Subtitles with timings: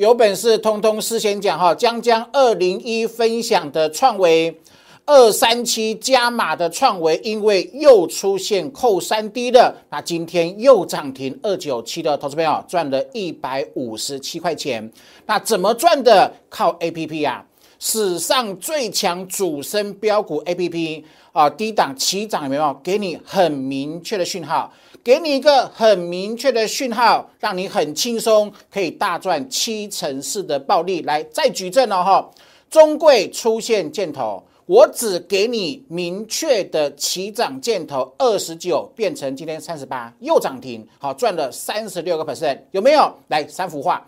[0.00, 4.58] 有本事通通事先讲哈，将将二零一分享的创维
[5.04, 14.90] 二三七加码的创维，因为又出现扣三 D 的，那今天又涨停二九七的投资朋友赚了一百五十七块钱，
[15.26, 16.32] 那怎么赚的？
[16.48, 17.44] 靠 A P P 啊，
[17.78, 22.72] 史上最强主升标股 A P P 啊，低档起涨有没有？
[22.82, 24.72] 给你很明确的讯号。
[25.02, 31.00] 给你一个很明确的讯号，让你很轻松可以大赚七成四的暴利。
[31.02, 32.30] 来，再举证了哈，
[32.68, 43.10] 中贵出现箭头，我只给你明确的起涨箭头，二十九变成今天三十八，又涨停，好赚了三十六个 percent，有没有？
[43.28, 44.06] 来，三幅画。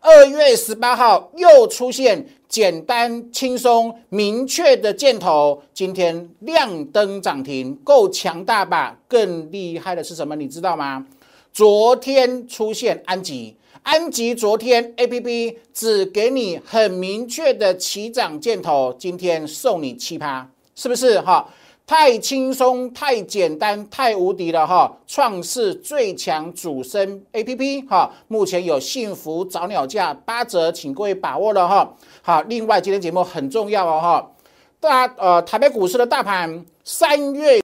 [0.00, 8.94] 二月十八号又出现简单、轻松、明确的箭头，今天亮灯涨停，够强大吧？
[9.08, 10.36] 更厉害的是什么？
[10.36, 11.06] 你知道吗？
[11.50, 21.18] 昨天出现安吉，安吉昨天 A P P 只给你很明确的起涨箭头，今天送你七趴，是不是？
[21.22, 21.48] 哈。
[21.84, 24.90] 太轻松、太简单、太无敌了哈！
[25.06, 31.94] 创世最强主升 A P P 哈，目前有幸福早鸟价八折，请各位把握了哈。
[32.24, 34.30] 好，另外今天节目很重要哦哈，
[34.78, 37.60] 大呃台北股市的大盘三月。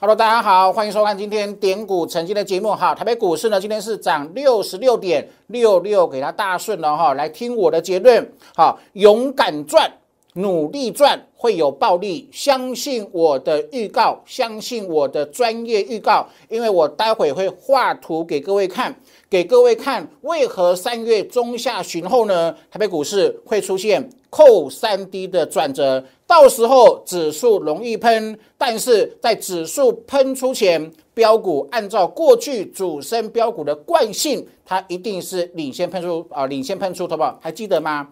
[0.00, 2.92] Hello，大家好，欢迎收看今天点股成金的节目哈。
[2.92, 7.14] 台北股市呢，今天是涨六十六点六六，给它大顺了哈。
[7.14, 9.88] 来听我的结论，好，勇敢赚，
[10.34, 12.28] 努力赚，会有暴利。
[12.32, 18.94] 相信我的预告，相信我的专业预告，因为我待会会画图给各位看。
[19.28, 22.52] 给各位看，为何三月中下旬后呢？
[22.68, 37.38] 台北股市会出现扣三 D 的转折，到时候指数容易喷，但是在指数喷出前，标股按照过去主升标股的惯性，它一定是领先喷出啊，领先喷出，好不好？
[37.40, 38.08] 还记得吗？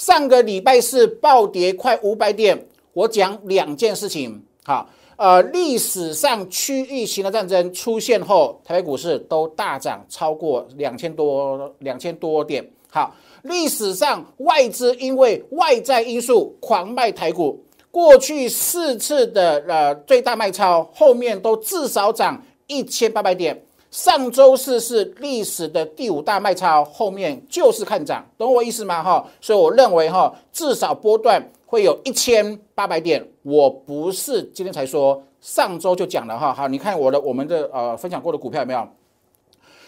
[0.00, 4.88] 上个礼拜是暴跌快五百点，我讲两件事情，好。
[5.16, 12.66] 呃，历史上区域型的战争出现后，台北股市都大涨超过两千多两千多点。
[12.88, 23.62] 好，历史上外资因为外在因素狂卖台股，过去四次的呃最大卖超，后面都至少涨一千八百点。
[23.90, 29.02] 上周四是历史的第五大卖超，后面就是看涨，懂我意思吗？
[29.02, 31.42] 哈，所以我认为哈，至少波段。
[31.66, 36.52] 会有一千八百点，我不是今天才说，上周就讲了哈。
[36.52, 38.88] 好，你看我的我们的呃分享过的股票有没有？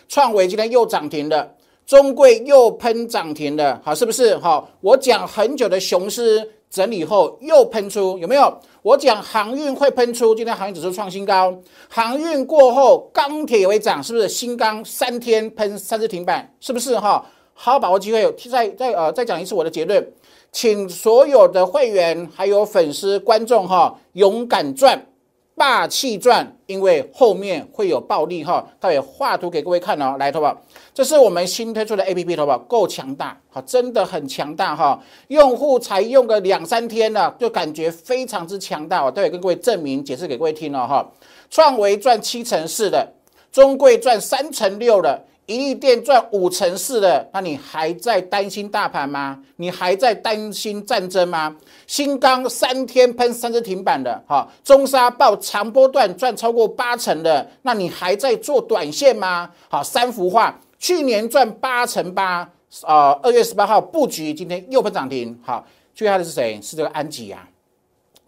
[0.07, 1.53] 创维今天又涨停了，
[1.87, 4.37] 中贵又喷涨停了，好，是不是？
[4.39, 8.59] 好，我讲很久的雄狮整理后又喷出，有没有？
[8.83, 11.55] 我讲航运会喷出，今天航运指数创新高，
[11.89, 14.29] 航运过后钢铁也会涨，是不是？
[14.29, 16.99] 新钢三天喷三次停板，是不是？
[16.99, 20.05] 哈，好把握机会，再再呃再讲一次我的结论。
[20.51, 25.07] 请所有的会员还有粉丝观众哈，勇敢赚，
[25.55, 28.67] 霸气赚，因为后面会有暴利哈。
[28.81, 30.57] 待会画图给各位看哦，来，投保，
[30.95, 35.01] 这是我们新推出的 A P P，投保够强大，好，真的很强大哈。
[35.29, 41.07] 用户才用个两三天呢，就感觉非常之强大，待会跟各位证明解释给各位听了哈。
[41.51, 43.13] 创维赚七成四的，
[43.51, 45.23] 中贵赚三成六的。
[45.53, 49.39] 一利店赚五成四的，那你还在担心大盘吗？
[49.57, 51.55] 你还在担心战争吗？
[51.87, 59.51] 新钢三天喷三只停板的，哈，中沙报长波段赚超过八成的，那你还在做短线吗？
[59.69, 62.51] 好，三幅画，去年赚八成八，
[62.87, 66.59] 呃，二月十八号布局，今天又喷涨停，好，最害的是谁？
[66.63, 67.47] 是这个安吉啊。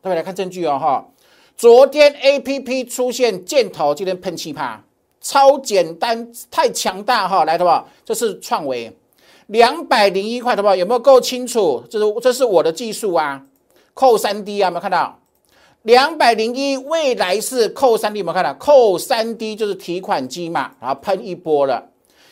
[0.03, 1.07] 各位来看证据哦，哈，
[1.57, 4.83] 昨天 A P P 出现箭头，今天喷七趴。
[5.25, 7.47] 超简单，太强大哈！
[7.47, 7.89] 来，好不好？
[8.05, 8.95] 这是创维
[9.47, 10.77] 两百零一块，好不好？
[10.77, 11.83] 有没有够清楚？
[11.89, 13.43] 这是这是我的技术啊，
[13.95, 15.19] 扣三 D 啊，有没有看到？
[15.81, 18.53] 两百零一，未来是扣三 D，有没有看到？
[18.55, 21.89] 扣三 D 就是提款机嘛，然后喷一波了，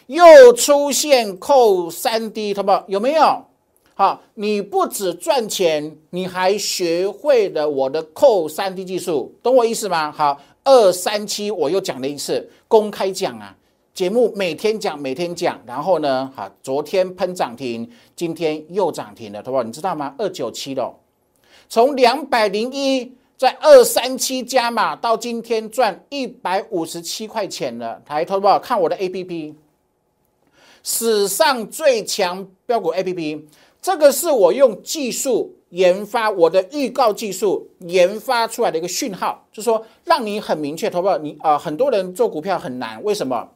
[0.09, 2.85] 又出现扣三 D，好不好？
[2.89, 3.47] 有没有？
[3.95, 10.13] 好，你不止赚钱，你还学会了我的扣三 D 技术，懂我意思吗？
[10.13, 10.39] 好。
[10.65, 13.57] 二三七，我又讲了一次，公开讲啊，
[13.93, 19.63] 节目每天讲，每天讲，然后呢，哈，昨天喷涨停，今天又涨停了，对不？
[19.65, 20.15] 你知道吗？
[20.19, 20.97] 二九七了，
[21.69, 28.47] 从两百零一在二三七加码到今天赚一百五十七块钱了，抬头不？
[28.61, 29.55] 看我的 A P P，
[30.85, 33.49] 史上最强标股 A P P，
[33.81, 35.57] 这个是我用技术。
[35.73, 43.49] 研发我的预告技术研发出来的一个讯号，就是说让你很明确，投保你啊，很多人做股票很难，为什么？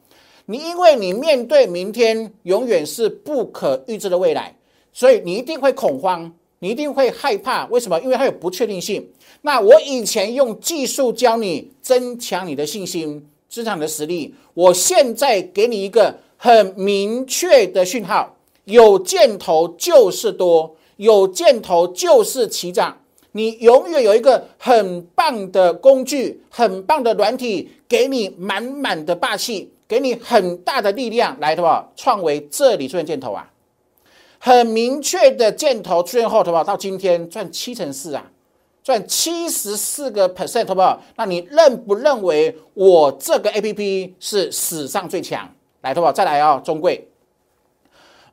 [0.45, 4.55] 你因为你面对明天永远是不可预知的未来，
[4.93, 7.65] 所以你一定会恐慌，你一定会害怕。
[7.67, 7.99] 为什么？
[8.01, 9.07] 因为它有不确定性。
[9.41, 22.97] 那我以前用技术教你增强你的信心、增强你的实力，我现在给你一个很明确的讯号：有箭头就是多，有箭头就是起涨。
[23.31, 29.71] 你永远有一个很棒的工具、很棒的软体，给你满满的霸气。
[29.87, 33.49] 给你很大的力量来的话，创维这里出现箭头啊，
[34.37, 38.29] 很明确的箭头出现后，的话到今天赚七成四啊，
[38.83, 41.01] 赚七十四个 percent，好不好？
[41.15, 45.49] 那你认不认为我这个 A P P 是史上最强？
[45.79, 46.11] 来，好不好？
[46.11, 47.07] 再来哦，中贵，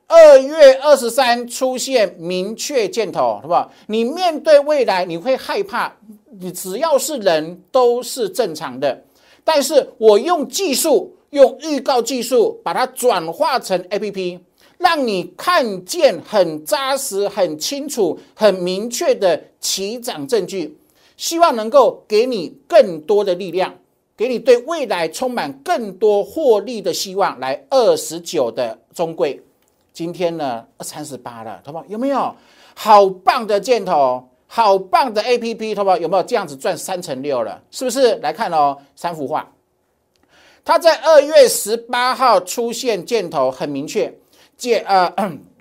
[0.07, 3.71] 二月二十三出现明确箭头，好不好？
[3.87, 5.93] 你面对未来你会害怕，
[6.39, 9.03] 你只要是人都是正常的，
[9.43, 11.11] 但是我用技术。
[11.31, 14.39] 用预告技术把它转化成 A P P，
[14.77, 20.77] 让你看见很扎实、很清楚、很明确的起涨证据，
[21.17, 23.75] 希望能够给你更多的力量，
[24.15, 27.37] 给你对未来充满更多获利的希望。
[27.41, 29.41] 来，二十九的中贵，
[29.95, 31.85] 今天呢三十八了，好不好？
[31.87, 32.35] 有没有
[32.75, 34.27] 好棒的箭头？
[34.45, 35.97] 好棒的 A P P，好不好？
[35.97, 37.61] 有没有这样子赚三成六了？
[37.71, 38.15] 是不是？
[38.17, 39.49] 来看哦，三幅画。
[40.65, 44.13] 它在二月十八号出现箭头，很明确，
[44.57, 45.09] 简呃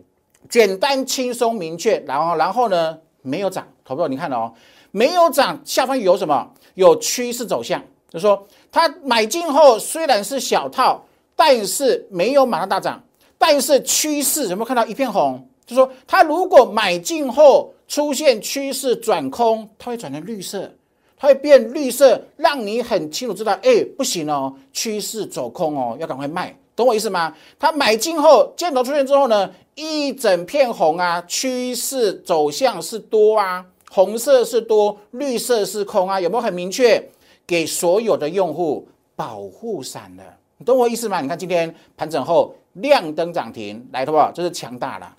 [0.50, 4.52] 简单轻松明确，然后然后呢没有涨，投票你看哦，
[4.90, 6.50] 没有涨，下方有什么？
[6.75, 11.00] 有趋势走向，就说它买进后虽然是小套，
[11.36, 13.00] 但是没有马上大涨，
[13.46, 15.46] 但是趋势有没有看到一片红？
[15.67, 20.73] 就说它如果买进后出现趋势转空，它会转成绿色。
[21.19, 27.35] 它会变绿色，让你很清楚知道，哎，不行哦，趋势走空哦，要赶快卖，懂我意思吗？
[27.58, 37.06] 它买进后，箭头出现之后呢，一整片红啊，趋势走向是多啊，红色是多，绿色是空啊，有没有很明确？
[37.46, 40.23] 给所有的用户保护伞的，
[40.56, 41.20] 你懂我意思吗？
[41.20, 44.30] 你看今天盘整后亮灯涨停，来，好不好？
[44.32, 45.16] 这是强大了，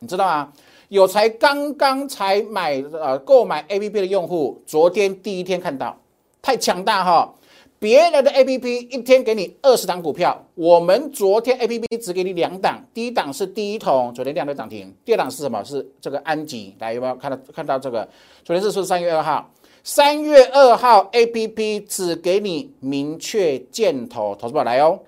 [0.00, 0.52] 你知道吗？
[0.88, 5.98] 有才刚刚才买呃购买 A P P 的用户，昨天第一天看到，
[6.42, 7.34] 太强大哈！
[7.78, 15.64] 别人的 A P P 一天给你二十档股票，我们昨天 A P P 只给你两档，第一档是第一桶，昨天亮灯涨停；第二档是什么？
[15.64, 18.06] 是这个安吉，来有没有看到看到这个？
[18.44, 19.50] 昨天是说三月二号，
[19.82, 25.00] 三月二号 A P P 只给你明确箭头，投资宝来哦！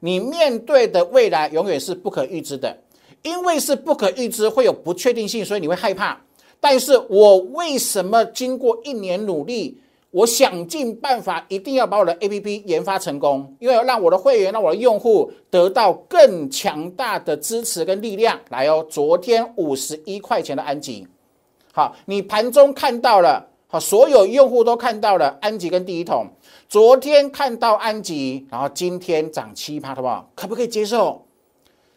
[0.00, 2.76] 你面对的未来永远是不可预知的。
[3.22, 6.18] 因为是不可预知，会有不确定性，所以你会害怕。
[6.58, 9.78] 但是我为什么经过一年努力，
[10.10, 13.54] 我想尽办法，一定要把我的 A P P 研发成功？
[13.58, 18.40] 因为要让我的会员、让我的用户得到更强大的支持跟力量。
[18.48, 21.06] 来哦，昨天五十一块钱的安吉，
[21.74, 26.26] 好，你盘中看到了，好，所有用户都看到了安吉跟第一桶。
[26.68, 30.28] 昨天看到安吉，然后今天涨七趴，好不好？
[30.34, 31.24] 可不可以接受？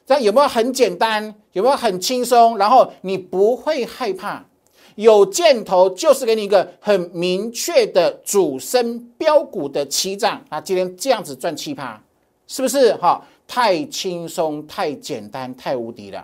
[0.05, 1.33] 这样有没有很简单？
[1.53, 2.59] 有没有很轻松？
[2.59, 4.45] 然后你不会害怕？
[4.93, 10.61] 有箭头就是给你一个很明确的主升标股的起涨啊！
[10.61, 11.99] 今天这样子赚七趴，
[12.45, 12.94] 是不是？
[12.97, 16.23] 哈，太轻松、太简单、太无敌了！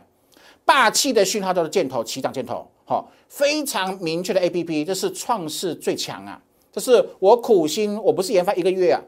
[0.64, 6.42] 霸气的讯号都是箭头起涨箭头，哈，非常明确的 A P P，这是创世最强啊！
[6.72, 9.00] 这是我苦心，我不是研发一个月啊，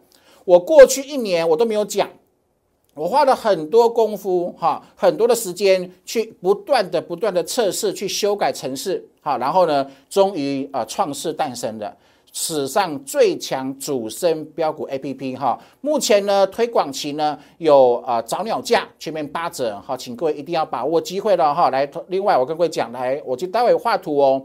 [0.46, 2.08] 我过去一年我都没有讲。
[2.94, 11.98] 我花了很多功夫，哈，很多的时间去不断的、不断的测试，去修改程式，好，然后呢，终于啊，创世诞生了
[12.34, 24.42] 史上最强主升标股 A P P，哈，目前呢，推广期呢有啊早鸟价全面八折，哈，请各位一定要把握机会了，哈，来，另外我跟各位讲，来，我就待会画图哦，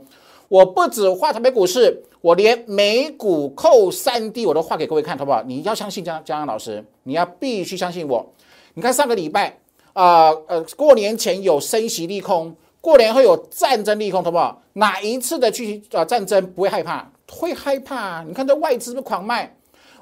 [0.48, 5.42] 我不止画台北股市，我连美股扣三 D 我都画给各位看，好不好？
[5.44, 8.26] 你要相信江江老师，你要必须相信我。
[8.74, 9.56] 你看上个礼拜，
[9.92, 14.60] 啊呃，过年前有升息利空，过年后有战争利空，好不好？
[14.72, 17.08] 哪一次的去啊战争不会害怕？
[17.30, 18.22] 会害怕。
[18.22, 19.56] 你看这外资不狂卖，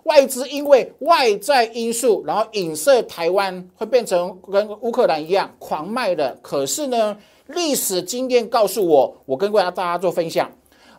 [0.04, 6.38] 外资因为外在因素，然后影射台湾会变成跟乌克兰一样狂卖的。
[6.42, 7.16] 可是呢，
[7.46, 10.50] 历史经验告诉我，我跟大家做分享，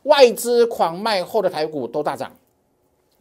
[0.03, 2.32] 外资狂卖后的台股都大涨，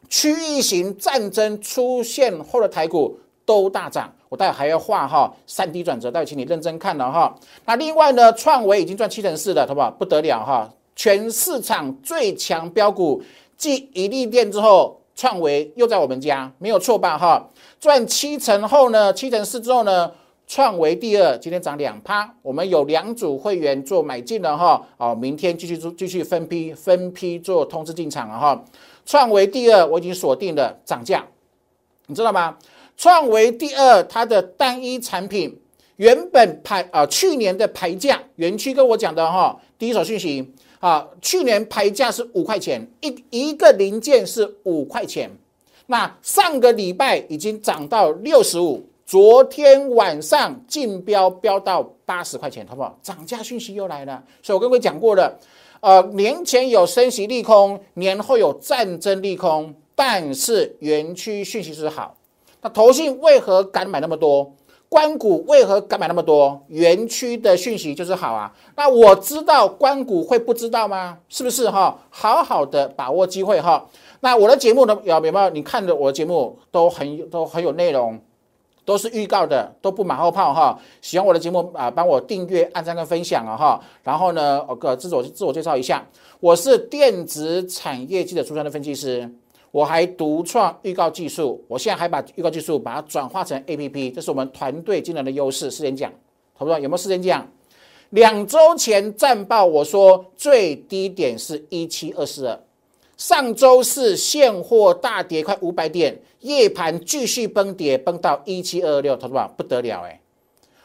[0.09, 4.15] 区域型战争出现后的台股都大涨。
[4.31, 7.33] 我待会还要画哈三 D 转折，待会请你认真看了哈。
[7.67, 9.93] 那另外呢，创维已经赚七成四了，好不好？
[9.93, 13.23] 不得了哈，全市场最强标股，
[13.57, 17.51] 继一利电之后，创维又在我们家，没有错吧哈？
[17.81, 20.13] 赚七成后呢，七成四之后呢？
[20.47, 28.63] 创维第二，今天涨两趴，我们有两组会员做买进了哈，哦，明天继续做，继续分批分批做通知进场了哈。
[29.07, 31.25] 创维第二，我已经锁定了涨价，
[32.09, 32.59] 你知道吗？
[32.95, 35.59] 创维第二，它的单一产品
[35.97, 40.53] 原本排啊，去年的排价，园区跟我讲的哈，第一手讯息
[40.85, 45.31] 啊，去年牌价是五块钱一一个零件是五块钱，
[45.87, 48.85] 那上个礼拜已经涨到六十五。
[49.07, 52.99] 昨天晚上竞标标到八十块钱，好不好？
[53.01, 55.39] 涨价讯息又来了，所以我跟各位讲过了，
[55.81, 62.15] 呃，年前有升息利空，年后有战争利空，但是园区讯息是好。
[62.61, 64.55] 那投信为何敢买那么多？
[64.89, 66.61] 关股为何敢买那么多？
[66.69, 68.53] 园区的讯息就是好啊。
[68.77, 71.19] 那我知道关股会不知道吗？
[71.29, 71.99] 是不是哈？
[72.11, 73.87] 好好的把握机会哈。
[74.21, 74.99] 那我的节目呢？
[75.05, 75.51] 有没有？
[75.51, 78.19] 你看的我的节目都很都很有内容。
[78.87, 80.79] 都是预告的，都不马后炮哈。
[81.01, 83.81] 喜欢我的节目啊，帮我订阅、按赞跟分享啊哈。
[84.03, 86.07] 然后呢，我个自我自我介绍一下，
[86.39, 89.27] 我是电子产业记者出身的分析师，
[89.75, 95.69] 我还独创预告技术，我现在还把预告技术把它转化成 A P P，这是我们团队惊人的优势。
[95.69, 96.13] 四点讲，
[96.53, 96.79] 好不好？
[96.79, 97.45] 有没有四点讲？
[98.11, 102.61] 两周前战报我说最低点是一七二四二。
[103.17, 110.21] 上周四现货大跌快五百点，夜盘继续崩跌，崩到一七二六，投资不得了哎！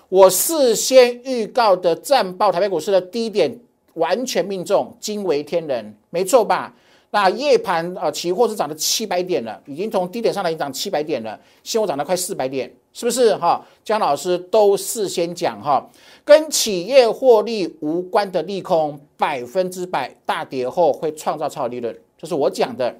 [0.10, 3.56] 我事先预告的战报，台北股市的低点
[3.94, 6.74] 完全命中，惊为天人，没错吧？
[7.12, 13.66] 那夜盘啊，期货是涨了七百点了，已经从低点上来已经涨七百点了，现货涨了快四百点，是不是哈？
[13.84, 15.90] 姜老师都事先讲哈，
[16.24, 21.98] 跟企业获利无关的利空，百分之百大跌后会创造超利润。
[22.16, 22.96] 就是我讲的，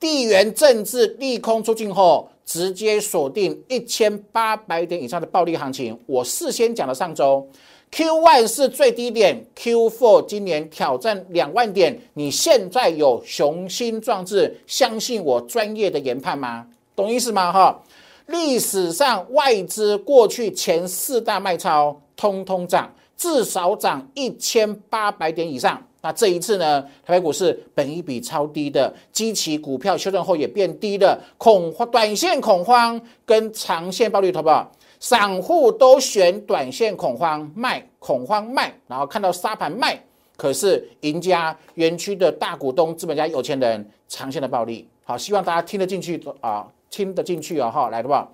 [0.00, 5.96] 地缘政治利空出尽后，直接锁定一千八百点以上的暴利行情。
[6.06, 7.48] 我事先讲了，上周
[7.90, 11.98] Q one 是最低点，Q four 今年挑战两万点。
[12.14, 16.66] 你现在有雄心壮志，相信我专业的研判吗？
[16.94, 17.52] 懂意思吗？
[17.52, 17.82] 哈，
[18.26, 25.82] 历史上外资过去前四大卖超，通通涨，至少涨一千八百点以上。
[26.02, 40.00] 那这一次呢，台北股市本一比超低的，基期股票修正后也变低了，恐慌、短线恐慌跟长线暴力投保，散户都选短线恐慌卖，恐慌卖，然后看到沙盘卖，
[40.36, 48.28] 可是赢家园区的大股东、资本家、有钱人长线的暴利，好，希望大家听得进去啊，听得进去啊，哈，来的吧？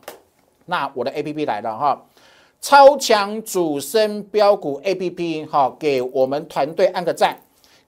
[0.66, 2.00] 那我的 A P P 来了哈。
[2.60, 7.36] 超强主升标股 A P P 哈，给我们团队按个赞。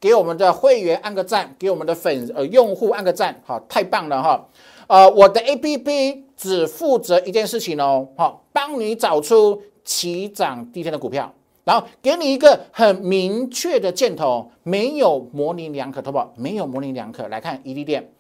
[0.01, 4.47] 给我们的会员按个赞，给我们的粉呃用户按个赞，好，太棒了哈！
[4.87, 11.33] 呃，我的 A P P 只负责一件事情哦，好，帮你找出起涨第一天的股票，
[11.65, 16.35] 然后给你一个很明确的箭头，没有模棱两可，好不好？
[16.37, 17.27] 没有模棱两可。
[17.29, 18.13] 来看一利店，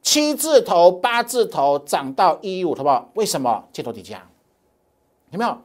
[0.00, 3.10] 七字头、八字头涨到一一五，好不好？
[3.14, 3.64] 为什么？
[3.72, 4.24] 箭头底价
[5.30, 5.58] 有没有？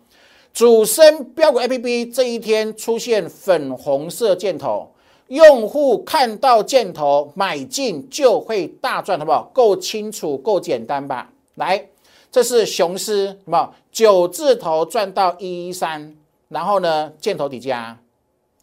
[0.52, 4.90] 主升标股 A P P 这一天出现粉红色箭头。
[5.28, 9.52] 用户看到箭头买进就会大赚，好不好？
[9.54, 11.30] 够清楚，够简单吧？
[11.56, 11.86] 来，
[12.38, 16.16] 这是雄狮，什么九字头赚到一一三，
[16.50, 18.00] 然后呢，箭头底加，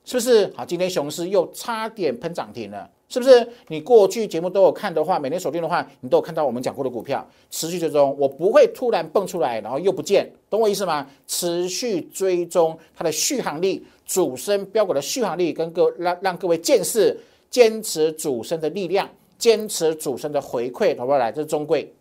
[0.04, 0.48] 是不是？
[0.56, 2.88] 好，今天雄狮又差点喷涨停了。
[3.08, 11.04] 是不是你过去节目都有看的话，每天锁定的话，你都有看到我们讲过的股票，持续追踪，我不会突然蹦出来，然后又不见，懂我意思吗？
[11.26, 17.18] 持续追踪它的续航力，主升标股的续航力，跟各让让各位见识，
[17.50, 21.18] 坚持主升的力量，坚持主升的回馈，好不好？
[21.18, 21.92] 来，这是中贵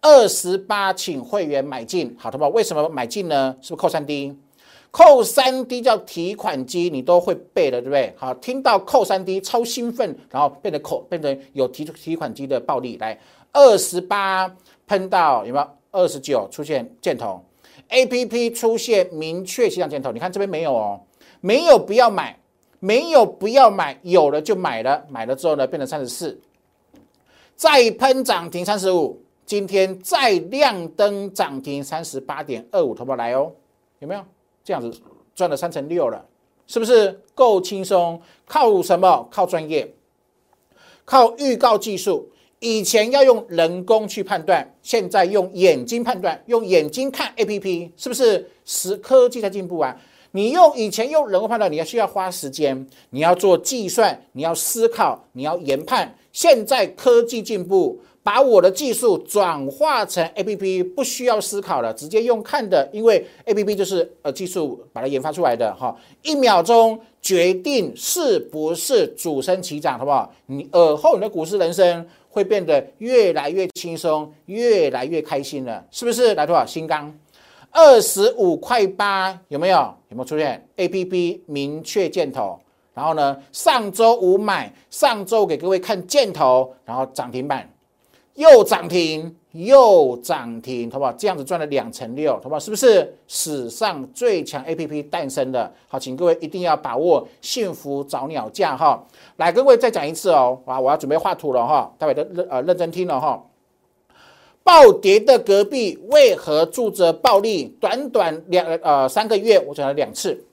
[0.00, 2.50] 二十八，请会员买进，好，好不好？
[2.50, 3.56] 为什么买进呢？
[3.60, 4.34] 是不是扣三 D？
[4.90, 8.14] 扣三 D 叫提款机，你都会背的，对不对？
[8.16, 12.96] 好，听到扣三 D 超兴奋，然后变得扣，变成有提提款机的暴力。
[12.96, 13.18] 来，
[13.52, 14.50] 二十八
[14.86, 15.68] 喷到有没有？
[15.92, 17.44] 二十九出现箭头
[17.88, 21.00] ，A P P 出现明确形象箭头，你看这边没有哦，
[21.40, 22.38] 没有不要买，
[22.78, 26.40] 没有不要买，有了就买了，买了之后呢变成三十四，
[27.56, 33.50] 再喷涨停三十五，今天再亮灯涨停三十八点二五，投保来哦，
[33.98, 34.22] 有没有？
[34.62, 34.96] 这样子
[35.34, 36.24] 赚了三成六了，
[36.68, 38.22] 是不是够轻松？
[38.46, 39.26] 靠什么？
[39.28, 39.92] 靠专业，
[41.04, 42.30] 靠预告技术。
[42.60, 48.48] 以前要用人工去判断，现在用眼睛判断，用眼睛看 A P P，是不是？
[48.64, 50.00] 时科技在进步啊！
[50.30, 56.14] 你用以前用人工判断，你要需要花时间，你要做计算，你要思考，你要研判。
[56.32, 70.32] 现在科技进步，把我的技术转化成 A P P，不需要思考了，直接用看的，因为 A P P 就是呃技术把它研发出来的哈，一秒钟决定是不是主升起涨，好不好？
[70.46, 72.06] 你尔后你的股市人生。
[72.32, 76.32] 会变得越来越轻松，越来越开心了，是不是？
[76.36, 76.64] 来多少？
[76.64, 77.12] 新钢
[77.72, 79.78] 二十五块八，有没有？
[80.10, 82.56] 有没有出现？A P P 明确箭头，
[82.94, 83.36] 然后呢？
[83.50, 87.68] 上周五买，上周给各位看箭头，然后涨停板
[88.34, 89.36] 又涨停。
[89.52, 91.12] 又涨停，好不好？
[91.14, 92.60] 这样子赚了两成六，好不好？
[92.60, 95.68] 是不是史上最强 A P P 诞生的？
[95.88, 99.04] 好，请各位一定要把握幸福找鸟价哈！
[99.38, 103.44] 来，各位再讲一次哦，啊，我要准备画图了哈，待会都认呃认真听了哈。
[104.62, 107.76] 暴跌的隔壁为何住着暴利？
[107.80, 110.44] 短短两呃三个月，我讲了两次。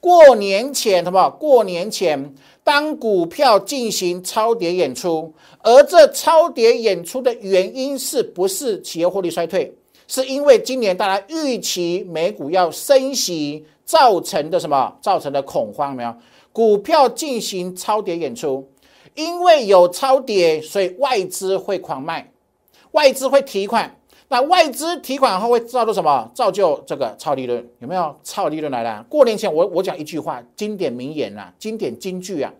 [0.00, 1.30] 过年前，好不好？
[1.30, 2.34] 过年前。
[2.70, 9.74] 当股票进行超跌演出，而这超跌演出的原因是不是企业获利衰退？
[10.06, 14.96] 是因为今年大家预期美股要升息造成的什么？
[15.02, 16.14] 造成的恐慌没有？
[16.52, 18.64] 股票进行超跌演出，
[19.16, 22.30] 因为有超跌，所以外资会狂卖，
[22.92, 23.92] 外资会提款。
[24.32, 26.30] 那外资提款后会造就什么？
[26.32, 29.04] 造就这个超利润，有没有超利润来了？
[29.08, 32.54] 过年前我我讲一句话，经典名言啊，经典金句啊，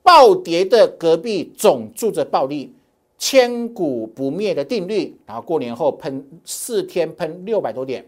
[0.00, 2.72] 暴跌的隔壁总住着暴利，
[3.18, 5.18] 千古不灭的定律。
[5.26, 8.06] 然后过年后喷四天喷六百多点，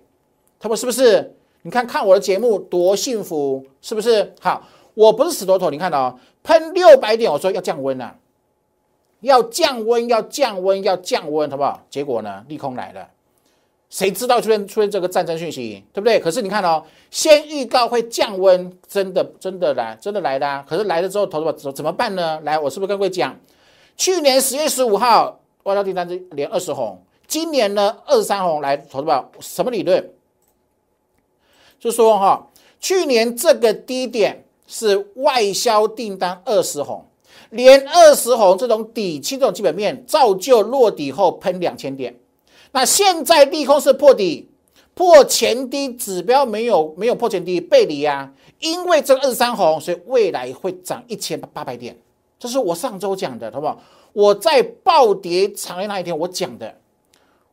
[0.61, 1.35] 他们是不是？
[1.63, 4.33] 你看看我的节目多幸福，是不是？
[4.39, 4.63] 好，
[4.95, 8.17] 我不是死多头，你看到喷六百点，我说要降温了。
[9.21, 11.83] 要降温，要降温，要降温，好不好？
[11.91, 12.45] 结果呢？
[12.49, 13.09] 利空来了，
[13.91, 16.19] 谁知道出现出现这个战争讯息，对不对？
[16.19, 20.65] 可是你看哦，先预告会降温，真的真的来，真的来的。
[20.69, 22.41] 可是来了之后，投资怎怎么办呢？
[22.45, 23.39] 来，我是不是跟各位讲，
[23.97, 30.11] 去年十月十五号外销订单是连二十红，今年呢二十三红，来，投资宝什么理论？
[31.79, 32.47] 就说哈，
[32.79, 37.05] 去年这个低点是外销订单二十红。
[37.51, 42.15] 连二十红这种底气这种基本面，造就落底后喷两千点。
[42.73, 44.49] 那现在利空是破底，
[44.95, 51.97] 破前低指标没有没有破前低背离啊，因为这个二十三红，所以未来会涨一千八百点。
[52.39, 53.79] 这是我上周讲的，好不好？
[54.13, 56.75] 我在暴跌长夜那一天我讲的，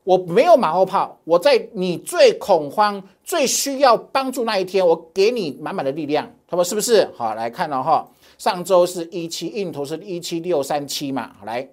[0.03, 7.09] 我没有马后炮，我在你最恐慌、最需要帮助那一天，我给你满满的力量，他说是不是？
[7.15, 8.07] 好，来看了哈。
[8.37, 11.67] 上周是一七，印图是一七六三七嘛，来，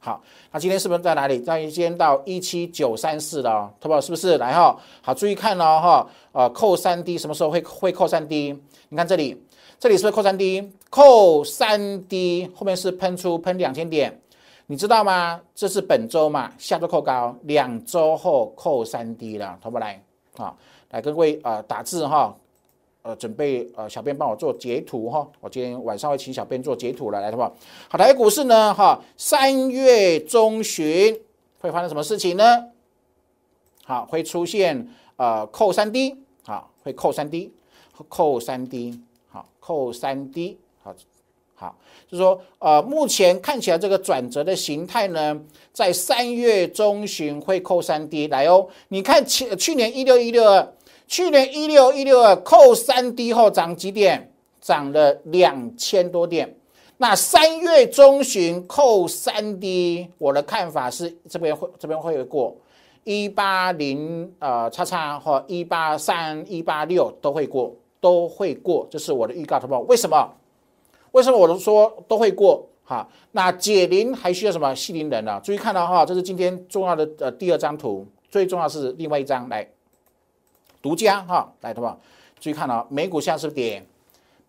[0.00, 0.20] 好，
[0.50, 1.38] 那今天是不是在哪里？
[1.40, 4.00] 在今天到一七九三四了，好不好？
[4.00, 4.36] 是不是？
[4.38, 8.58] 来哈，好，注意看哦哈，呃，扣三 D 什么时候会会扣三 D？
[8.88, 9.40] 你看这里，
[9.78, 10.72] 这里是不是扣三 D？
[10.90, 14.20] 扣三 D 后面是喷出喷两千点，
[14.66, 15.40] 你知道吗？
[15.54, 20.02] 这是本周嘛，下周扣高，两周后扣三 D 了，好不来？
[20.36, 20.54] 啊，
[20.90, 22.34] 来各位啊打字哈。
[23.08, 27.56] 呃，准备呃，小编帮我做截图哈，我今天晚上会请小编做截图了，来，好不好？
[27.88, 31.18] 好，台股市呢，哈，三月中旬
[31.58, 32.66] 会发生什么事情呢？
[33.86, 37.50] 好，会出现呃扣三 D，好，会扣三 D，
[38.10, 40.94] 扣三 D，好，扣三 D，好，
[41.54, 41.74] 好，
[42.10, 45.40] 就是说呃，目前看起来这个转折的形态呢，
[45.72, 50.74] 在三月中旬会扣三 D 来哦，你看去去年一六一六二。
[51.08, 54.30] 去年一六一六二扣三 D 后涨几点？
[54.60, 56.54] 涨了两千多点。
[56.98, 62.54] 那三月中旬扣三 D，我的看法是这边会这边会过
[63.04, 69.80] 一八零呃叉叉或一八三一八六都会过都会过，这是我的预告，好不好？
[69.82, 70.28] 为什么？
[71.12, 72.68] 为什么我都说都会过？
[72.82, 75.40] 好，那解铃还需要什么系铃人呢？
[75.42, 79.66] 注意看到哈，这是今天重要的呃第二张图，最重要是另外一张来。
[80.88, 82.00] 独家哈，来，好不好？
[82.40, 83.86] 注意看哦，美股现在是不是跌？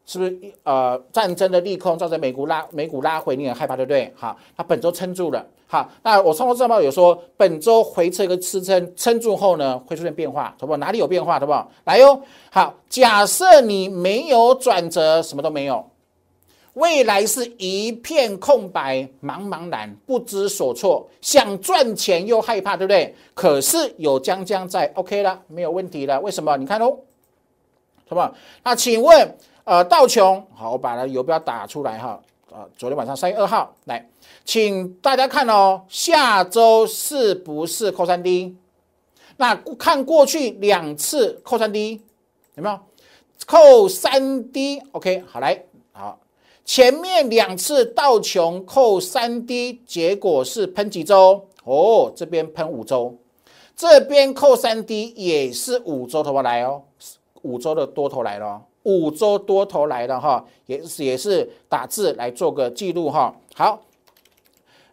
[0.06, 3.36] 是不是呃战争的利空造成美股拉美股拉回？
[3.36, 4.14] 你很害怕对不对？
[4.16, 5.46] 好，它本周撑住了。
[5.68, 10.78] 好，那我上周报有说本周回撤一个支撑，撑住后呢会出现变化，好不好？
[10.78, 11.70] 哪里有变化，好不好？
[11.84, 15.86] 来哟，好，假设你没有转折，什么都没有。
[16.74, 23.14] 未来是一片空白，茫茫然，不知所措，想赚钱又害怕，对不对？
[23.34, 26.20] 可是有江江在，OK 了，没有问题了。
[26.22, 26.56] 为什么？
[26.58, 26.98] 你看哦，
[28.08, 28.34] 好不好？
[28.64, 32.22] 那请问，呃，道琼，好，我把它游标打出来哈。
[32.52, 34.10] 啊，昨天晚上三月二号来，
[34.44, 38.56] 请大家看哦，下周是不是扣三 D？
[39.38, 42.02] 那看过去两次扣三 D
[42.56, 42.80] 有没有？
[43.46, 45.64] 扣三 D，OK，好来，
[46.72, 51.48] 前面两次倒琼扣三 D，结果是喷几周？
[51.64, 53.18] 哦，这边喷五周，
[53.76, 56.84] 这边扣三 D 也是五周头来哦，
[57.42, 63.36] 五周的多头来了，五周多头来了哈，也是也是打字来做个记录哈。
[63.56, 63.82] 好，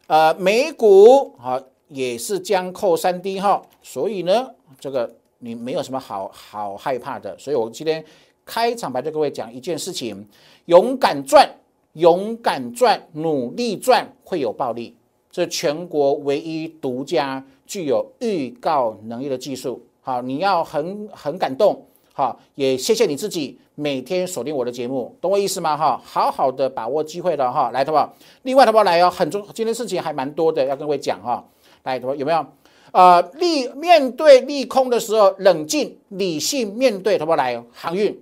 [0.06, 4.48] 呃，美股好也是将扣三 D 哈，所以呢，
[4.80, 8.02] 这个你没有什么好好害怕的，所以我今天。
[8.48, 10.24] 开场白对各位讲一件事情：
[10.66, 11.50] 勇敢赚，
[11.96, 14.94] 勇敢赚，努力赚，会有暴利。
[15.30, 19.82] 这全国唯一独家具有预告能力的技术。
[20.02, 21.82] 好，你要很很感动。
[22.12, 25.76] 好，也谢谢你自己每天锁定我的节目，懂我意思吗？
[25.76, 27.70] 哈，好好的把握机会了哈。
[27.70, 28.14] 来，好不好？
[28.42, 28.84] 另外，好不好？
[28.84, 31.42] 来哦，很重，今天事情还蛮多的，要跟各位讲哈。
[31.84, 32.14] 来，好不好？
[32.14, 32.46] 有没有？
[32.92, 37.36] 呃，利面对利空的时候，冷静理性面对，好不好？
[37.36, 38.18] 来，航运。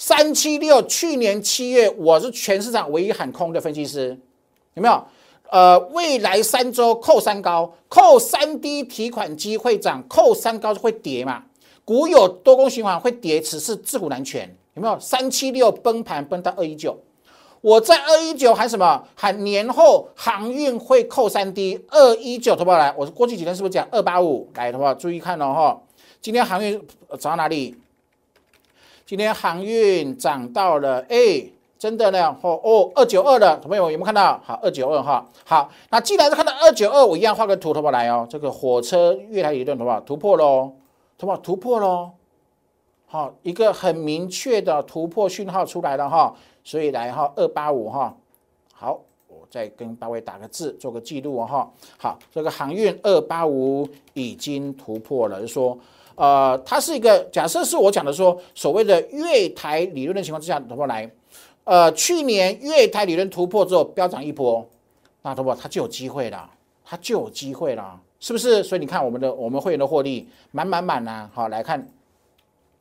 [0.00, 4.18] 三七六，去年七月我是全市场唯一喊空的分析师，
[4.72, 5.04] 有没有？
[5.50, 11.42] 呃，未来三周扣三高，扣三低提款机会涨，扣三高就会跌嘛？
[11.84, 14.98] 股有多空循环会跌，此事自古难全，有没有？
[14.98, 16.98] 三七六崩盘崩到二一九，
[17.60, 19.04] 我在二一九喊什么？
[19.14, 22.90] 喊年后航运会扣三低，二一九，投不来？
[22.96, 24.48] 我过去几天是不是讲二八五？
[24.54, 25.78] 来，投不注意看了哈，
[26.22, 26.80] 今天航运
[27.18, 27.76] 涨到哪里？
[29.10, 31.44] 今天航运涨到了，哎，
[31.76, 34.40] 真的呢，哦哦，二九二的朋友有没有看到？
[34.44, 38.24] 好，二九二哈，好，那既然是看到二九二，我一样画个图，好不来哦？
[38.30, 40.00] 这个火车月台理论，好不好？
[40.02, 40.72] 突破喽，
[41.18, 41.36] 好不好？
[41.38, 42.12] 突破喽，
[43.06, 48.16] 好，一个很明确的突破讯号出来了哈，所以来哈，二八五哈，
[48.72, 51.68] 好，我再跟八位打个字，做个记录哈，
[51.98, 55.76] 好，这个航运二八五已经突破了，就说。
[56.20, 61.10] 呃，它是一个假设，是我讲的说，所谓的月台理论的情况之下，突破来，
[61.64, 64.68] 呃，去年月台理论突破之后飙涨一波，
[65.22, 66.50] 那突破它就有机会了，
[66.84, 68.62] 它就有机会了，是不是？
[68.62, 71.88] 所以你看我们的我们会员的获利满满满呐，好来看，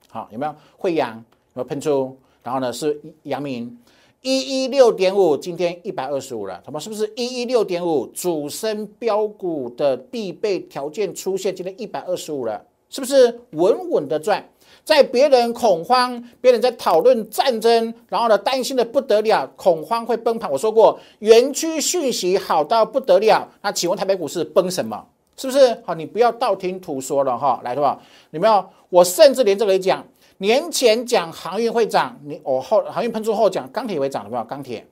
[0.09, 1.23] 好有没有汇阳有
[1.53, 2.13] 没有喷出？
[2.43, 3.79] 然后呢是阳明
[4.21, 11.55] 一一六点五，今天一百二十五了，他们是不是一一六点五主升标股的必备条件出现？
[11.55, 12.65] 今天一百二十五了。
[12.89, 14.43] 是不是稳稳的赚？
[14.83, 20.49] 在别人恐慌，别人在讨论战争，然后呢担心的不得了，恐慌会崩盘。
[20.49, 23.47] 我说过，园区讯息好到不得了。
[23.61, 25.05] 那请问台北股市崩什么？
[25.37, 25.77] 是不是？
[25.85, 27.61] 好，你不要道听途说了哈。
[27.63, 27.99] 来，对吧？
[28.31, 30.03] 有没有，我甚至连这个也讲。
[30.39, 34.43] 年前讲航运会涨，你我后航运喷出后讲钢铁会涨，有没有？
[34.45, 34.83] 钢铁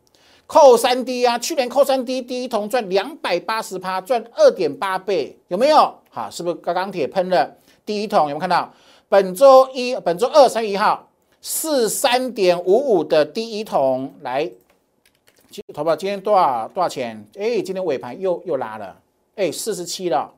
[0.46, 5.94] 扣三 D 啊，去年扣三 D，第一桶赚两百八十趴，赚二点八倍，有没有？
[6.10, 7.58] 好，是不是钢钢铁喷了？
[7.88, 8.72] 第一桶有没有看到？
[9.08, 11.10] 本周一、本周二三月一号
[11.42, 14.52] 四三点五五的第一桶来，
[15.74, 17.26] 投保今天多少多少钱？
[17.40, 18.94] 哎，今天尾盘又又拉了，
[19.38, 20.30] 哎，四十七了。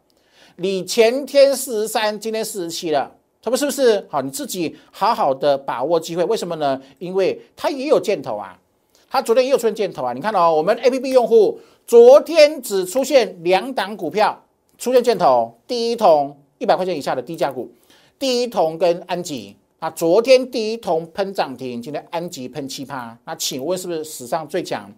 [0.58, 4.06] 你前天四十三，今天四十七了，他们是不是？
[4.08, 6.24] 好，你自己好好的把握机会。
[6.26, 6.80] 为什么呢？
[7.00, 8.56] 因为它也有箭头啊，
[9.10, 10.14] 它昨天也有出现箭头啊。
[10.14, 14.40] 你看到我们 A P P 用户昨天只出现两档股票
[14.78, 16.38] 出现箭头，第一桶。
[16.60, 17.72] 一百块钱以下的低价股，
[18.19, 24.91] 第一铜跟安吉啊，昨天第一铜喷涨停，今天安吉喷七趴，那请问是不是史上最强？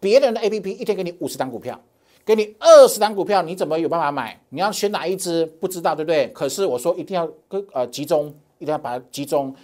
[0.00, 1.78] 别人的 A P P 一天给你五十档股票，
[2.24, 4.40] 给你二十档股票，你怎么有办法买？
[4.48, 5.44] 你要选哪一只？
[5.60, 6.26] 不知道对不对？
[6.28, 9.54] 可是我说一定要跟呃集中，一定要把它集中，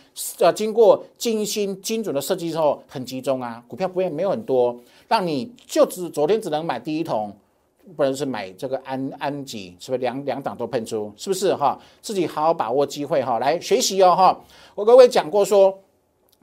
[0.40, 7.34] 呃，经过精心精准的设计之后，很集中啊，股票不会没有很多，让你就只昨天只能买第一桶。
[7.96, 11.12] 不能是买这个安安吉，是不是两两档都喷出？
[11.16, 11.78] 是不是哈？
[12.00, 14.38] 自己好好把握机会哈，来学习哦哈。
[14.74, 15.78] 我各位讲过说，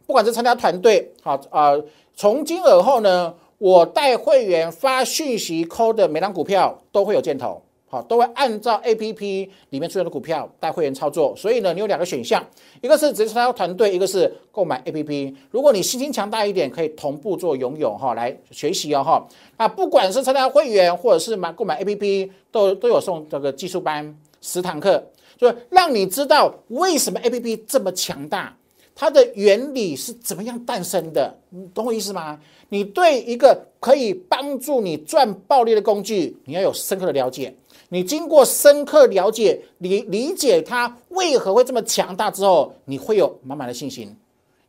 [0.05, 1.73] 不管是参加团队，好啊，
[2.15, 7.61] 从今而后呢，我带会员发讯息扣的每档股票都会有箭头。
[7.89, 12.45] 好，都会按照 A P P 里面出现的股票带会员操作，所以呢，你有两个选项，
[12.81, 15.35] 一个是直接参加团队，一个是购买 A P P。
[15.51, 19.25] 如果你信心强大一点，可以同步做拥有哈，来学习哦哈。
[19.55, 25.01] 啊，不管是参加会员或者是买购买 A P P，都都有送这个技术班十堂课，
[25.37, 28.53] 就让你知道为什么 A P P 这么强大，
[28.93, 32.37] 它的原理是怎么样诞生的，你懂我意思吗？
[32.67, 37.55] 你对一个可以帮助你赚暴利的工具，你要有深刻的了解。
[37.89, 44.15] 你经过深刻了解、理理解它为何会这么强大之后，你会有满满的信心，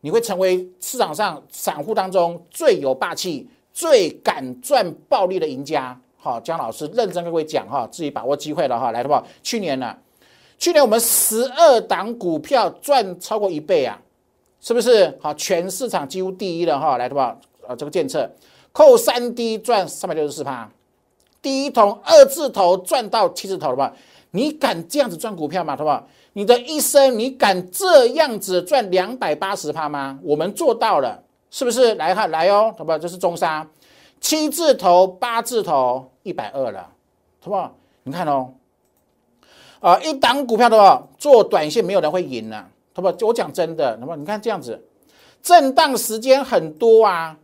[0.01, 6.01] 你会成为市场上散户当中最有霸气、最敢赚暴利的赢家。
[6.17, 9.27] 好，姜老师认真跟各位讲哈，自己把握机会了哈，来的不？
[9.43, 9.97] 去年呢，
[10.59, 14.01] 去年我们十二档股票赚超过一倍啊，
[14.61, 15.17] 是不是？
[15.21, 17.21] 好，全市场几乎第一了哈，来的不？
[17.67, 18.31] 呃，这个监测
[18.73, 20.71] 扣三 D 赚三百六十四趴，
[21.41, 23.93] 第一桶二字头赚到七字头了吧？
[24.33, 25.77] 你敢这样子赚股票吗？
[25.77, 26.07] 好不好？
[26.35, 30.19] 你的一生你敢这样子赚两百八十趴吗？
[30.23, 31.95] 我们做到了，是不是？
[31.95, 32.99] 来看来哦，好不好？
[32.99, 33.67] 这是中沙。
[34.21, 36.89] 七字头、八字头，一百二了，
[37.41, 37.75] 好不好？
[38.03, 38.53] 你看哦，
[39.81, 43.15] 啊，一档股票的话，做短线没有人会赢呢，好不好？
[43.21, 44.85] 我讲真的，那么你看这样子，
[45.43, 47.37] 震荡时间很多啊，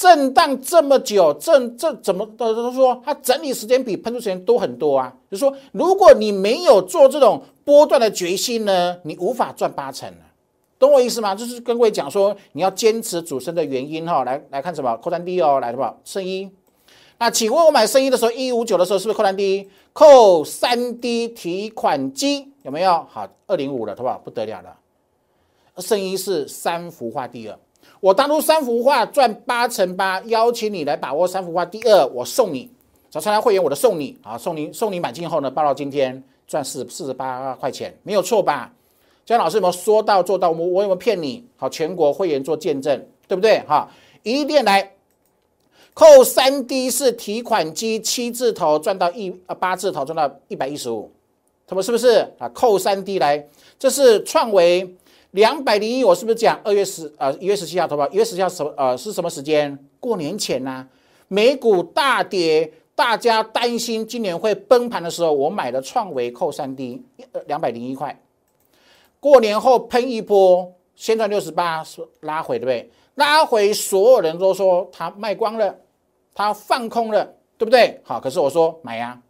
[0.00, 5.14] 震荡这么久，震这怎么都都说它整理时间比喷出时间多很多啊？
[5.30, 10.16] 就说如果你没有做这种波段的决心呢，你无法赚八成了。
[10.78, 11.34] 懂我意思吗？
[11.34, 14.24] 就是跟各位讲说，你要坚持主升的原因哈。
[14.24, 14.96] 来来看什么？
[14.96, 15.94] 扣单低哦，来的吧？
[16.02, 16.50] 圣一。
[17.18, 19.68] 那请问我买圣一的时候，一五九的时候是不是扣单低？
[19.92, 23.04] 扣三 D 提款机有没有？
[23.10, 24.18] 好，二零五了，好不好？
[24.24, 24.74] 不得了了。
[25.76, 27.58] 圣一是三幅画第二，
[28.00, 32.70] 我当初三幅画赚八乘八，邀请你来把握三幅画第二，我送你
[33.10, 38.72] 找参加会员，我都送你啊，送你送你买进后呢，报到今天赚四四十八块钱，没有错吧？
[39.26, 40.50] 姜老师有没有说到做到？
[40.50, 41.44] 我我有没有骗你？
[41.56, 43.60] 好，全国会员做见证，对不对？
[43.60, 43.88] 哈，
[44.22, 44.92] 一定来
[45.92, 51.10] 扣三 D 是提款机七字头赚到一啊八字头赚到一百一十五，
[51.66, 52.48] 他们是不是啊？
[52.54, 53.46] 扣三 D 来，
[53.78, 54.96] 这是创维
[55.32, 58.08] 两百零一，我是不是讲二月十呃一月十七号投保？
[58.08, 59.78] 一月十七号什呃是什么时间？
[60.00, 60.86] 过年前呐，
[61.28, 67.00] 美股大跌，大家担心今年会崩盘的时候，我买了创维扣三 D
[67.46, 68.20] 两百零一块。
[69.20, 72.90] 过年后喷一波，先赚六十八，是拉回对不对？
[73.14, 75.78] 拉回，所有人都说他卖光了，
[76.34, 77.24] 他放空了，
[77.56, 78.00] 对不对？
[78.02, 79.20] 好，可是我说买呀，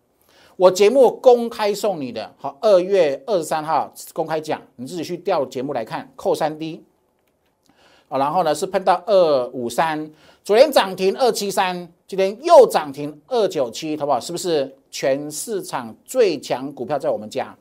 [0.61, 6.85] 我节目公开送你的，好，二月二十三号公开讲，你自己去调节目来看，扣三 D，
[8.11, 10.11] 啊，然后呢是碰到二五三，
[10.45, 14.21] 昨天涨停二七三，今天又涨停二九七，好不好？
[14.21, 17.57] 是不是全市场最强股票在我们家？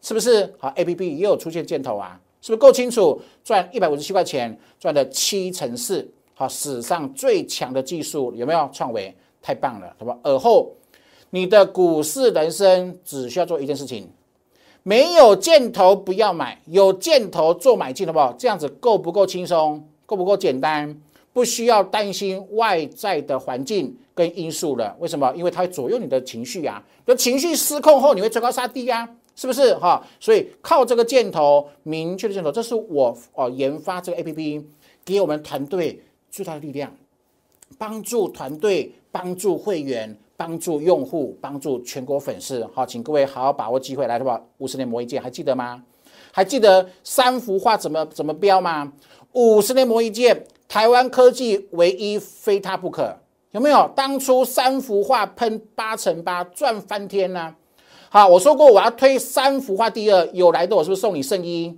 [0.00, 2.16] 是不是好？A P P 也有出现箭头啊？
[2.40, 3.20] 是不是够清楚？
[3.42, 8.70] 赚一百五十七块钱，赚了七成四，好，史上最强的技术有没有？
[8.72, 10.18] 创维太棒了，好不好？
[10.22, 10.72] 而后
[11.30, 14.08] 你的股市人生只需要做一件事情：
[14.82, 18.32] 没有箭头不要买，有箭头做买进，好不好？
[18.38, 19.86] 这样子够不够轻松？
[20.06, 21.00] 够不够简单？
[21.32, 24.96] 不需要担心外在的环境跟因素了。
[25.00, 25.32] 为什么？
[25.36, 26.82] 因为它会左右你的情绪啊。
[27.04, 29.08] 那情绪失控后，你会追高杀低啊。
[29.38, 30.02] 是不是哈？
[30.18, 34.66] 所以靠这个箭头，明确的箭头，这是我哦研发这个 A P P
[35.04, 36.90] 给我们团队最大的力量，
[37.76, 42.66] 帮助团队、帮助会员、帮助用户、帮助全国粉丝。
[42.74, 44.40] 好，请各位好好把握机会来的吧。
[44.58, 45.82] 五十年磨一剑，还记得吗？
[46.32, 48.92] 还记得三幅画怎么怎么标吗？
[49.32, 53.14] 五十年磨一剑，台湾科技唯一非他不可，
[53.52, 53.90] 有没有？
[53.94, 57.54] 当初三幅画喷八乘八赚翻天呢？
[58.08, 61.76] 好，我说过我要推三幅画第二，有来的我是不是送你圣衣？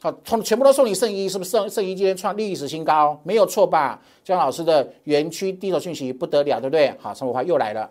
[0.00, 3.18] 好，从全部都送你圣衣，是不是圣圣衣今天创历史新高？
[3.24, 4.00] 没有错吧？
[4.24, 6.94] 姜老师的园区低头讯息不得了，对不对？
[6.98, 7.90] 好，三幅画又来了。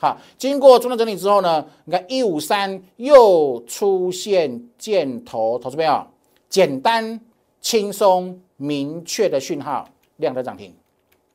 [0.00, 6.02] 好，经过中段整理之后呢，你看一五三又出现箭头，投资没有？
[6.48, 7.20] 简单、
[7.60, 9.86] 轻松、明确的讯号，
[10.16, 10.74] 量的涨停，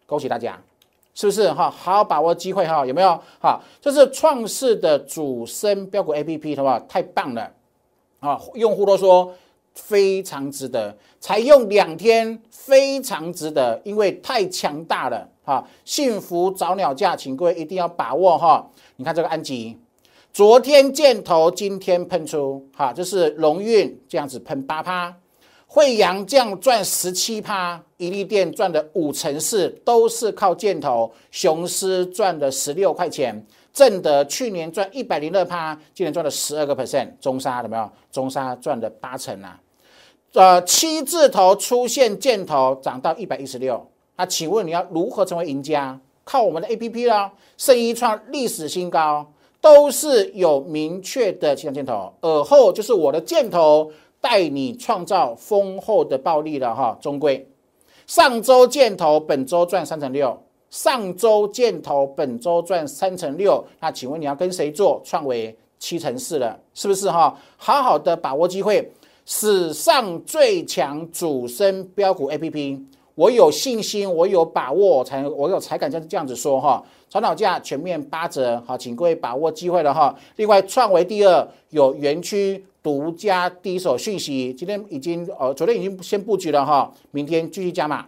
[0.08, 0.60] 恭喜大家。
[1.13, 1.69] 是不是哈？
[1.69, 3.21] 好好把握机会哈，有没有？
[3.39, 6.80] 好，这是创世的主升标股 A P P，好不好？
[6.89, 7.49] 太棒了
[8.19, 8.41] 啊！
[8.56, 9.32] 用户都说
[9.75, 15.66] 非常值得，才用两天非常值得，因为太强大了哈！
[15.86, 18.68] 幸福早鸟价，请各位一定要把握哈！
[18.96, 19.78] 你看这个安吉，
[20.34, 25.16] 昨天箭头，今天喷出，哈，这是龙运这样子喷八趴。
[25.68, 31.12] 惠阳这样赚十七趴，一利店赚的五成四，都是靠箭头。
[31.32, 37.10] 雄狮赚的十六块钱，正德去年赚一百零二趴，今年赚了十二个 percent。
[37.20, 37.90] 中沙有没有？
[38.12, 39.60] 中沙赚的八成啊！
[40.34, 43.86] 呃，七字头出现箭头，涨到一百一十六。
[44.15, 45.99] 那请问你要如何成为赢家？
[46.23, 47.32] 靠我们的 A P P 啦！
[47.58, 53.91] 圣一创历史新高，都是有明确的起涨箭头，而后就是我的箭头。
[54.21, 57.47] 带你创造丰厚的暴利了哈，中规
[58.08, 60.36] 上周箭头，本周赚三成六。
[60.71, 63.63] 上周箭头，本周赚三成六。
[63.80, 64.99] 那请问你要跟谁做？
[65.06, 67.38] 创维七成四了，是不是哈？
[67.56, 68.91] 好好的把握机会，
[69.28, 72.84] 史上最强主升标股 A P P，
[73.15, 76.84] 我有信心，我有把握，才我有才敢这样这样子说哈。
[77.10, 80.13] 传导价全面八折，好，请各位把握机会了哈。
[80.36, 88.06] 另外，创维第二有园区独家第一手讯息，今天已经呃，昨天已经先布局了哈，明天继续加码，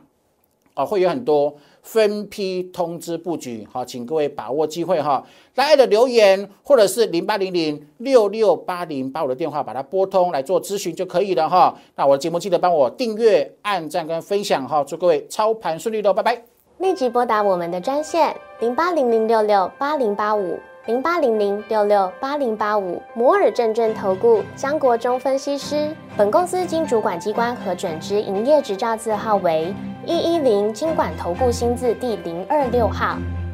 [0.73, 1.55] 啊，会有很多。
[1.87, 5.25] 分批通知布局，好，请各位把握机会哈。
[5.55, 11.73] 来的留言或者是零八零零六六八零八五的电话，把它拨通来做咨询就可以了哈。
[11.95, 14.83] 那我的节目记得帮我订阅、按赞跟分享哈。
[14.83, 16.43] 祝各位操盘顺利喽，拜拜。
[16.79, 25.93] 立即拨打我们的专线零八零零六六八零八五零八零零六六八零八五摩尔证券投顾江国忠分析师。
[26.15, 29.73] 本公司经主管机关核准之营业执照字号为。
[30.05, 33.17] 一一零金管投顾新字第零二六号，